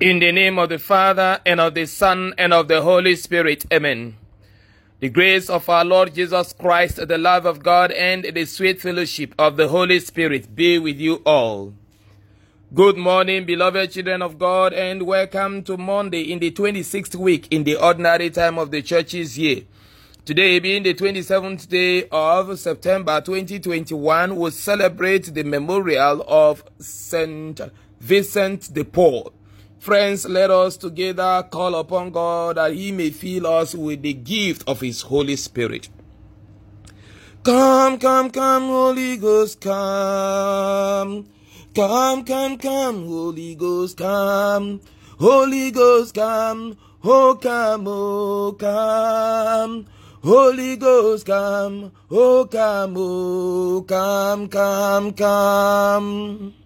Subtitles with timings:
[0.00, 3.66] In the name of the Father, and of the Son, and of the Holy Spirit.
[3.70, 4.16] Amen.
[5.00, 9.34] The grace of our Lord Jesus Christ, the love of God, and the sweet fellowship
[9.38, 11.74] of the Holy Spirit be with you all.
[12.72, 17.64] Good morning, beloved children of God, and welcome to Monday in the 26th week in
[17.64, 19.64] the ordinary time of the church's year.
[20.24, 27.60] Today, being the 27th day of September 2021, we celebrate the memorial of Saint
[28.00, 29.34] Vincent de Paul.
[29.80, 34.62] Friends, let us together call upon God that He may fill us with the gift
[34.68, 35.88] of His Holy Spirit.
[37.42, 41.26] Come, come, come, Holy Ghost, come.
[41.74, 44.82] Come, come, come, Holy Ghost, come.
[45.18, 46.76] Holy Ghost, come.
[47.02, 49.86] Oh, come, oh, come.
[50.22, 51.90] Holy Ghost, come.
[52.10, 56.59] Oh, come, oh, come, come, come.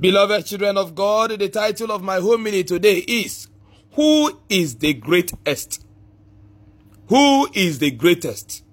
[0.00, 3.48] Beloved children of God, the title of my homily today is
[3.92, 5.84] Who is the greatest?
[7.08, 8.64] Who is the greatest?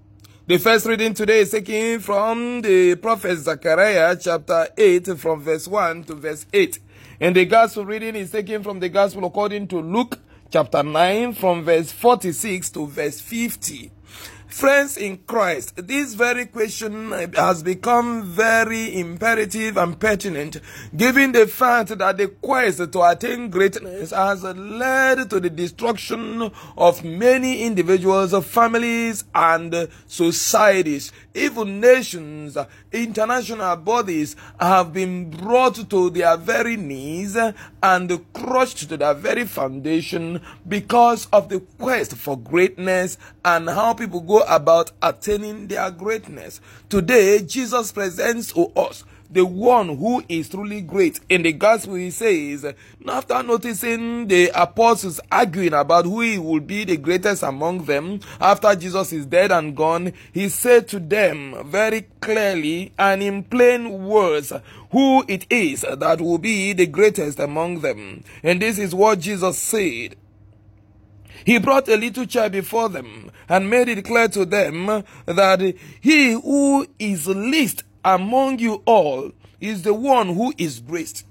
[0.45, 6.06] The first reading today is taken from the prophet Zechariah chapter 8 from verse 1
[6.06, 6.80] to verse 8.
[7.19, 10.19] And the gospel reading is taken from the gospel according to Luke
[10.50, 13.91] chapter 9 from verse 46 to verse 50.
[14.48, 20.62] Friends in Christ, this very question has become very imperative and pertinent
[20.95, 27.03] given the fact that the quest to attain greatness has led to the destruction of
[27.03, 31.12] many individuals, families, and societies.
[31.36, 32.58] Even nations,
[32.91, 37.38] international bodies have been brought to their very knees
[37.83, 44.21] and crushed to their very foundation because of the quest for greatness and how people
[44.21, 46.61] go about attaining their greatness.
[46.89, 51.20] Today, Jesus presents to us the one who is truly great.
[51.30, 52.66] In the gospel, he says,
[53.08, 58.75] after noticing the apostles arguing about who he will be the greatest among them, after
[58.75, 64.53] Jesus is dead and gone, he said to them very clearly and in plain words
[64.91, 68.24] who it is that will be the greatest among them.
[68.44, 70.16] And this is what Jesus said.
[71.46, 76.31] He brought a little child before them and made it clear to them that he
[76.31, 81.23] who is least among you all is the one who is great.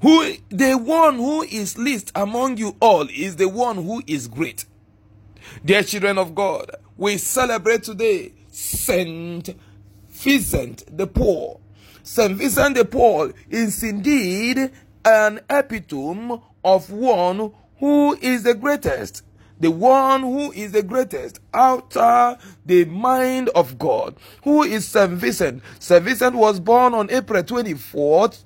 [0.00, 4.64] Who the one who is least among you all is the one who is great.
[5.64, 9.54] Dear children of God, we celebrate today Saint
[10.08, 11.60] Vincent de Paul.
[12.02, 14.70] Saint Vincent de Paul is indeed
[15.04, 19.22] an epitome of one who is the greatest
[19.60, 25.12] the one who is the greatest after the mind of God, who is St.
[25.12, 25.62] Vincent.
[25.78, 26.02] St.
[26.02, 28.44] Vincent was born on April 24th,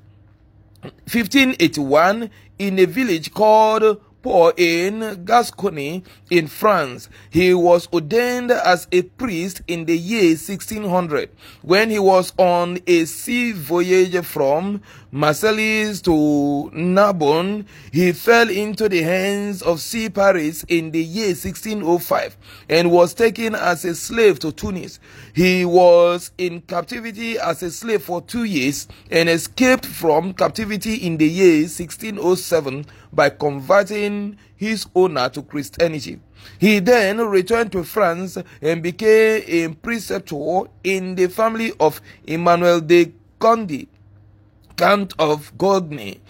[0.82, 7.09] 1581 in a village called Pau in Gascony in France.
[7.31, 11.31] He was ordained as a priest in the year 1600
[11.62, 14.82] when he was on a sea voyage from
[15.12, 17.66] Marseilles to Narbonne.
[17.93, 22.37] He fell into the hands of sea pirates in the year 1605
[22.69, 25.00] and was taken as a slave to Tunis.
[25.34, 31.16] He was in captivity as a slave for two years and escaped from captivity in
[31.16, 36.20] the year 1607 by converting his owner to Christianity.
[36.59, 43.12] He then returned to France and became a preceptor in the family of Emmanuel de
[43.38, 43.88] Gondi,
[44.80, 46.20] Count of Godney.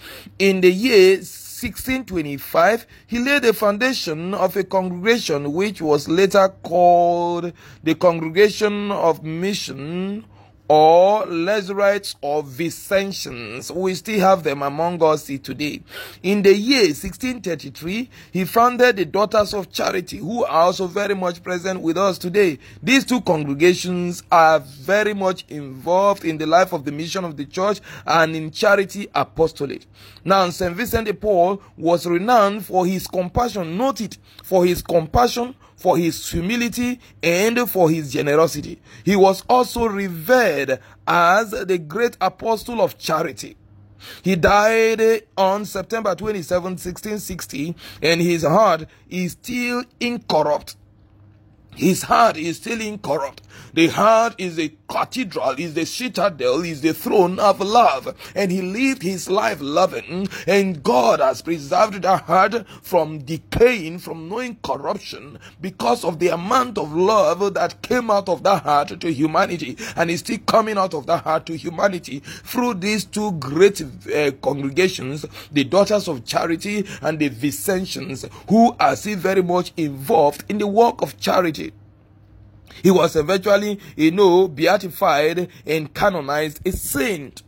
[0.41, 7.53] In the year 1625, he laid the foundation of a congregation which was later called
[7.84, 10.25] the Congregation of Mission
[10.71, 13.75] or Lazarites or Vincentians.
[13.75, 15.83] We still have them among us today.
[16.23, 21.43] In the year 1633, he founded the Daughters of Charity, who are also very much
[21.43, 22.61] present with us today.
[22.85, 27.47] These two congregations are very much involved in the life of the mission of the
[27.47, 29.87] church and in charity apostolate.
[30.25, 30.77] Now, St.
[30.77, 37.00] Vincent de Paul was renowned for his compassion, noted for his compassion, for his humility
[37.22, 38.78] and for his generosity.
[39.03, 40.78] He was also revered
[41.09, 43.56] as the great apostle of charity.
[44.22, 50.77] He died on September 27, 1660, and his heart is still incorrupt.
[51.80, 53.41] His heart is still incorrupt.
[53.72, 58.15] The heart is a cathedral, is the citadel, is the throne of love.
[58.34, 60.28] And he lived his life loving.
[60.47, 66.77] And God has preserved that heart from decaying, from knowing corruption because of the amount
[66.77, 70.92] of love that came out of that heart to humanity and is still coming out
[70.92, 76.84] of that heart to humanity through these two great uh, congregations, the Daughters of Charity
[77.00, 81.70] and the Vincentians, who are still very much involved in the work of charity.
[82.83, 87.43] He was eventually, you know, beatified and canonized a saint.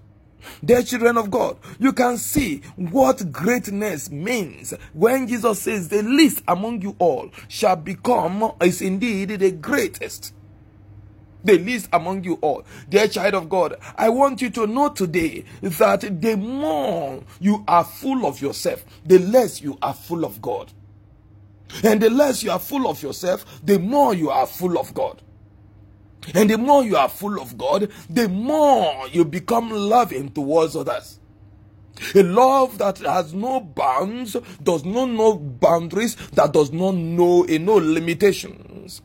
[0.64, 6.42] Dear children of God, you can see what greatness means when Jesus says, The least
[6.48, 10.34] among you all shall become, is indeed the greatest.
[11.44, 12.64] The least among you all.
[12.88, 17.84] Dear child of God, I want you to know today that the more you are
[17.84, 20.72] full of yourself, the less you are full of God.
[21.82, 25.22] And the less you are full of yourself, the more you are full of God.
[26.34, 31.18] And the more you are full of God, the more you become loving towards others.
[32.14, 37.74] A love that has no bounds, does not know boundaries, that does not know no
[37.74, 39.02] limitations.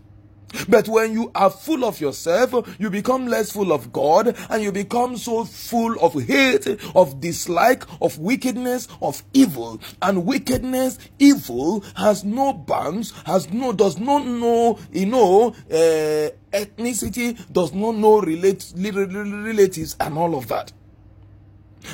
[0.70, 4.72] But when you are full of yourself, you become less full of God and you
[4.72, 9.82] become so full of hate, of dislike, of wickedness, of evil.
[10.02, 17.38] And wickedness, evil has no bounds, has no, does not know, you know, uh, ethnicity,
[17.52, 20.72] does not know relate, relatives and all of that.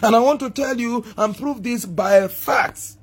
[0.02, 2.98] And I want to tell you and prove this by facts.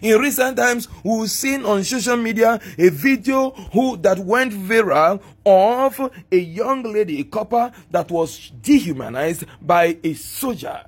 [0.00, 6.10] In recent times, we've seen on social media a video who that went viral of
[6.30, 10.84] a young lady, a corper that was dehumanized by a soldier,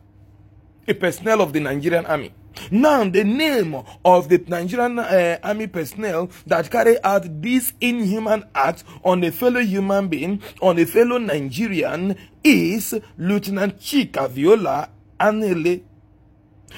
[0.88, 2.32] a personnel of the Nigerian army.
[2.70, 8.84] Now, the name of the Nigerian uh, army personnel that carry out this inhuman act
[9.04, 14.88] on a fellow human being, on a fellow Nigerian, is Lieutenant Chika Viola
[15.20, 15.82] Anele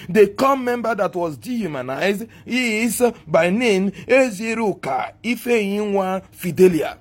[0.08, 6.98] the corps member that was dehumanized is by name Eziruka Ifeyinwa Fidelia.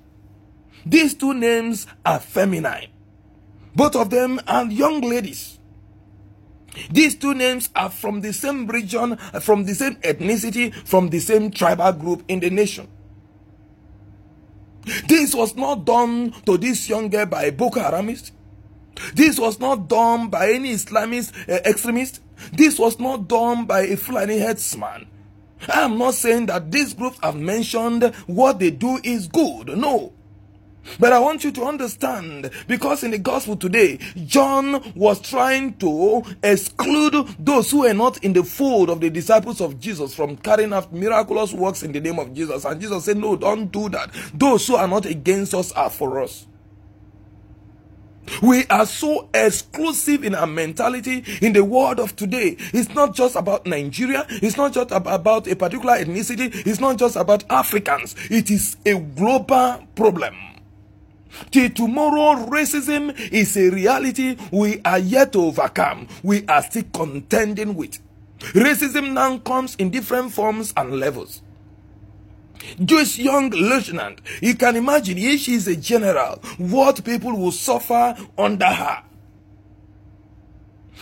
[0.85, 2.87] These two names are feminine.
[3.75, 5.59] Both of them are young ladies.
[6.91, 11.51] These two names are from the same region, from the same ethnicity, from the same
[11.51, 12.87] tribal group in the nation.
[15.07, 18.31] This was not done to this young girl by Boko Haramist.
[19.13, 22.21] This was not done by any Islamist uh, extremist.
[22.55, 25.07] This was not done by a Fulani herdsman.
[25.67, 29.77] I'm not saying that these groups have mentioned what they do is good.
[29.77, 30.13] No.
[30.99, 36.23] But I want you to understand because in the gospel today, John was trying to
[36.43, 40.73] exclude those who are not in the fold of the disciples of Jesus from carrying
[40.73, 42.65] out miraculous works in the name of Jesus.
[42.65, 44.11] And Jesus said, No, don't do that.
[44.33, 46.45] Those who are not against us are for us.
[48.41, 52.57] We are so exclusive in our mentality in the world of today.
[52.73, 54.25] It's not just about Nigeria.
[54.29, 56.65] It's not just about a particular ethnicity.
[56.65, 58.15] It's not just about Africans.
[58.29, 60.35] It is a global problem.
[61.51, 66.07] Till tomorrow, racism is a reality we are yet to overcome.
[66.23, 67.99] We are still contending with.
[68.39, 71.41] Racism now comes in different forms and levels.
[72.77, 78.15] This young lieutenant, you can imagine if she is a general, what people will suffer
[78.37, 79.03] under her.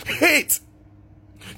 [0.06, 0.60] Hate.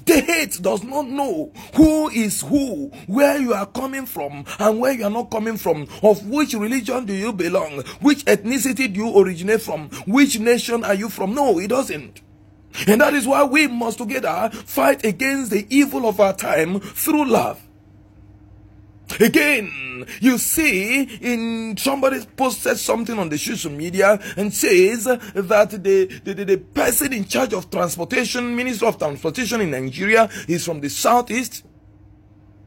[0.05, 4.93] The hate does not know who is who, where you are coming from, and where
[4.93, 9.19] you are not coming from, of which religion do you belong, which ethnicity do you
[9.19, 11.35] originate from, which nation are you from.
[11.35, 12.21] No, it doesn't.
[12.85, 17.25] And that is why we must together fight against the evil of our time through
[17.25, 17.61] love.
[19.19, 26.05] Again, you see, in somebody posted something on the social media and says that the,
[26.23, 30.89] the, the, person in charge of transportation, Minister of Transportation in Nigeria, is from the
[30.89, 31.63] southeast.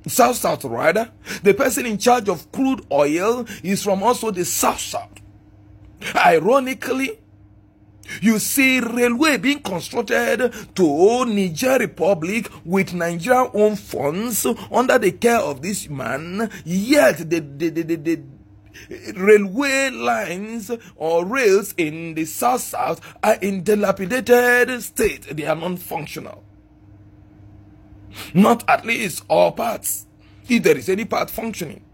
[0.07, 1.11] South South rather.
[1.43, 5.11] The person in charge of crude oil is from also the South South.
[6.17, 7.20] Ironically,
[8.21, 15.39] you see railway being constructed to Niger Republic with Nigerian own funds under the care
[15.39, 18.23] of this man, yet the, the, the, the, the
[19.17, 25.23] railway lines or rails in the south south are in dilapidated state.
[25.37, 26.45] They are non-functional.
[28.35, 30.07] Not at least all parts,
[30.49, 31.85] if there is any part functioning.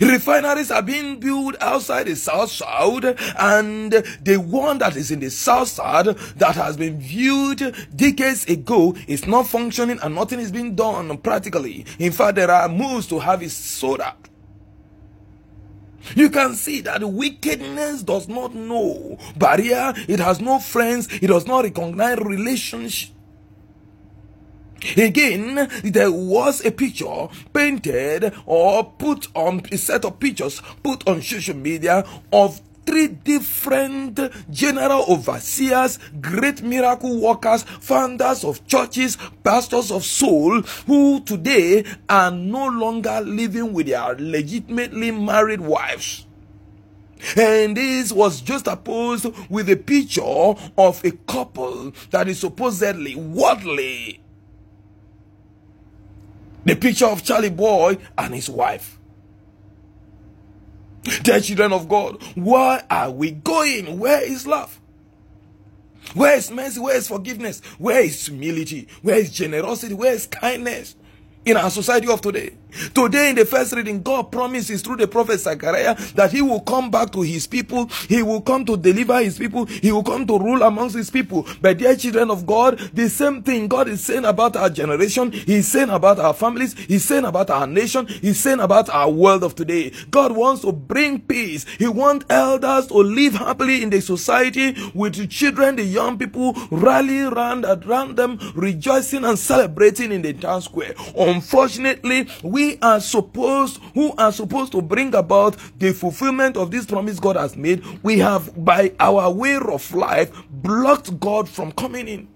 [0.00, 3.04] Refineries are being built outside the South South,
[3.38, 8.94] and the one that is in the South South that has been viewed decades ago
[9.06, 11.84] is not functioning and nothing is being done practically.
[11.98, 14.28] In fact, there are moves to have it sold out.
[16.14, 21.46] You can see that wickedness does not know barrier, it has no friends, it does
[21.46, 23.10] not recognize relationship.
[24.96, 31.22] Again, there was a picture painted or put on a set of pictures put on
[31.22, 40.04] social media of three different general overseers, great miracle workers, founders of churches, pastors of
[40.04, 46.26] soul, who today are no longer living with their legitimately married wives.
[47.36, 54.20] And this was just opposed with a picture of a couple that is supposedly worldly.
[56.64, 58.98] The picture of Charlie Boy and his wife.
[61.22, 63.98] Dear children of God, where are we going?
[63.98, 64.80] Where is love?
[66.14, 66.80] Where is mercy?
[66.80, 67.60] Where is forgiveness?
[67.78, 68.88] Where is humility?
[69.02, 69.94] Where is generosity?
[69.94, 70.96] Where is kindness?
[71.44, 72.54] In our society of today.
[72.92, 76.90] Today, in the first reading, God promises through the prophet Zechariah that He will come
[76.90, 77.86] back to His people.
[78.08, 79.66] He will come to deliver His people.
[79.66, 81.46] He will come to rule amongst His people.
[81.60, 85.68] But, dear children of God, the same thing God is saying about our generation, He's
[85.68, 89.54] saying about our families, He's saying about our nation, He's saying about our world of
[89.54, 89.92] today.
[90.10, 91.64] God wants to bring peace.
[91.78, 96.54] He wants elders to live happily in the society with the children, the young people,
[96.72, 100.94] rally around, around them, rejoicing and celebrating in the town square.
[101.34, 107.18] Unfortunately, we are supposed, who are supposed to bring about the fulfillment of this promise
[107.18, 112.28] God has made, we have, by our way of life, blocked God from coming in.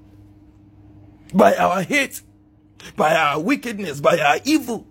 [1.32, 2.22] By our hate,
[2.96, 4.84] by our wickedness, by our evil.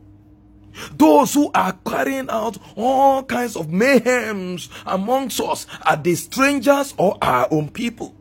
[0.95, 7.17] Those who are carrying out all kinds of mayhems amongst us are the strangers or
[7.21, 8.15] our own people.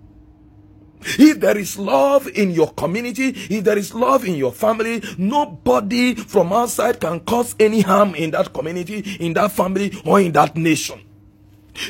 [1.02, 6.14] If there is love in your community, if there is love in your family, nobody
[6.14, 10.56] from outside can cause any harm in that community, in that family, or in that
[10.56, 11.00] nation.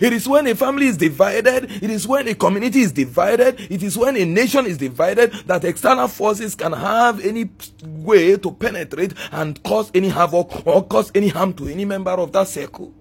[0.00, 3.82] It is when a family is divided, it is when a community is divided, it
[3.82, 7.50] is when a nation is divided that external forces can have any
[7.84, 12.32] way to penetrate and cause any havoc or cause any harm to any member of
[12.32, 12.92] that circle.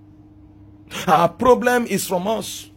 [1.07, 2.69] Our problem is from us.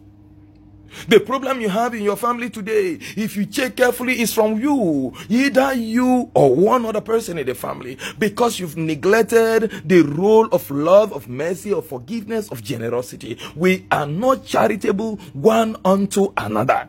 [1.09, 5.13] The problem you have in your family today, if you check carefully, is from you.
[5.29, 10.71] Either you or one other person in the family because you've neglected the role of
[10.71, 13.39] love, of mercy, of forgiveness, of generosity.
[13.55, 16.89] We are not charitable one unto another.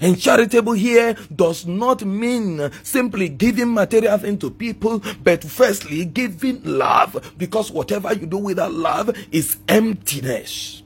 [0.00, 6.62] And charitable here does not mean simply giving material things to people, but firstly giving
[6.64, 10.82] love because whatever you do without love is emptiness.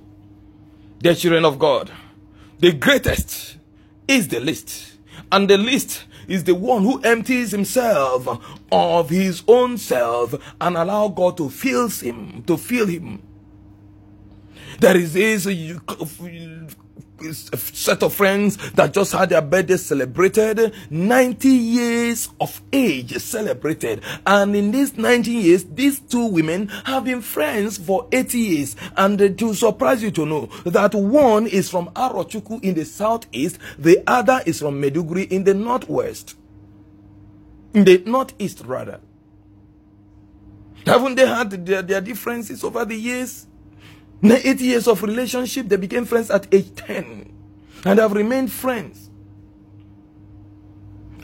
[0.98, 1.90] Dear children of God,
[2.58, 3.58] the greatest
[4.08, 4.94] is the least,
[5.30, 8.40] and the least is the one who empties himself
[8.72, 13.22] of his own self and allow God to fill him, to fill him.
[14.80, 15.46] There is this
[17.32, 20.75] set of friends that just had their birthday celebrated.
[20.90, 24.02] 90 years of age celebrated.
[24.26, 28.76] And in these 90 years these two women have been friends for 80 years.
[28.96, 34.02] And to surprise you to know that one is from Arochukwu in the southeast the
[34.06, 36.37] other is from Maiduguri in the northwest.
[37.75, 39.00] In the northeast rather.
[40.87, 43.46] Haven't they had their, their differences over the years
[44.23, 47.32] Eight years of relationship, they became friends at age 10
[47.85, 49.11] and have remained friends.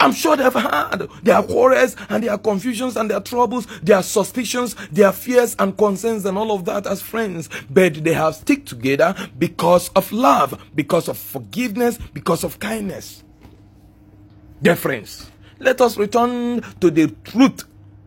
[0.03, 5.13] I'm sure they've had their quarrels and their confusions and their troubles, their suspicions, their
[5.13, 7.49] fears and concerns and all of that as friends.
[7.71, 13.23] But they have stick together because of love, because of forgiveness, because of kindness.
[14.61, 15.31] Dear friends,
[15.61, 17.63] let us return to the truth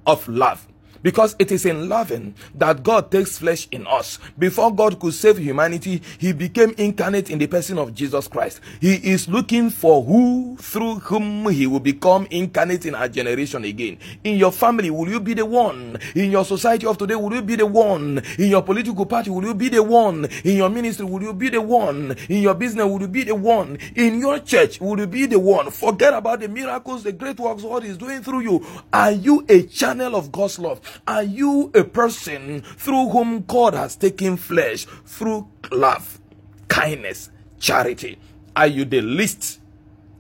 [0.06, 0.68] of love.
[1.06, 4.18] Because it is in loving that God takes flesh in us.
[4.40, 8.60] Before God could save humanity, He became incarnate in the person of Jesus Christ.
[8.82, 14.00] He is looking for who, through whom He will become incarnate in our generation again.
[14.24, 16.00] In your family, will you be the one?
[16.16, 18.24] In your society of today, will you be the one?
[18.40, 20.26] In your political party, will you be the one?
[20.44, 22.16] In your ministry, will you be the one?
[22.30, 23.78] In your business, will you be the one?
[23.96, 25.70] In your church, will you be the one?
[25.70, 28.66] Forget about the miracles, the great works God is doing through you.
[28.92, 30.82] Are you a channel of God's love?
[31.08, 36.20] Are you a person through whom God has taken flesh through love,
[36.68, 38.18] kindness, charity?
[38.56, 39.60] Are you the least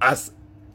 [0.02, 0.32] as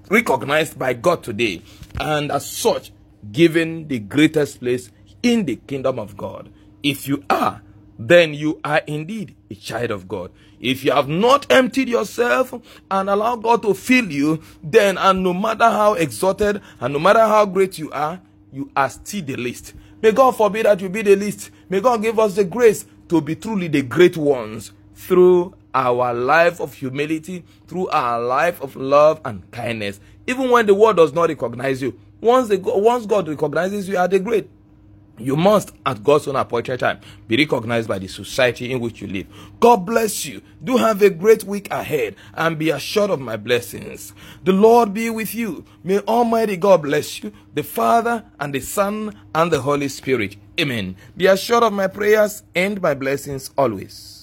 [0.09, 1.63] recognized by God today
[1.99, 2.93] and as such
[3.33, 4.91] given the greatest place
[5.23, 6.51] in the kingdom of God?
[6.83, 7.63] If you are,
[7.99, 10.31] then you are indeed a child of God.
[10.59, 12.55] If you have not emptied yourself
[12.91, 17.21] and allowed God to fill you, then and no matter how exalted and no matter
[17.21, 18.21] how great you are,
[18.53, 19.75] you are still the least.
[20.03, 21.51] May God forbid that you be the least.
[21.69, 26.61] May God give us the grace to be truly the great ones through our life
[26.61, 30.01] of humility, through our life of love and kindness.
[30.27, 34.09] Even when the world does not recognize you, once, the, once God recognizes you are
[34.09, 34.49] the great,
[35.21, 39.07] you must, at God's own appointed time, be recognized by the society in which you
[39.09, 39.27] live.
[39.61, 40.43] God bless you.
[40.63, 44.13] Do have a great week ahead and be assured of my blessings.
[44.45, 45.65] The Lord be with you.
[45.85, 50.37] May Almighty God bless you, the Father and the Son and the Holy Spirit.
[50.59, 50.97] Amen.
[51.17, 54.20] Be assured of my prayers and my blessings always.